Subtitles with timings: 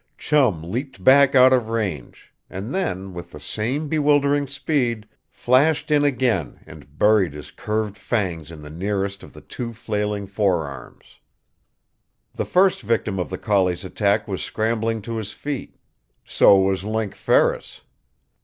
[0.17, 6.03] Chum leaped back out of range, and then, with the same bewildering speed, flashed in
[6.03, 11.19] again and buried his curved fangs in the nearest of the two flailing forearms.
[12.33, 15.75] The first victim of the collie's attack was scrambling to his feet.
[16.25, 17.81] So was Link Ferris.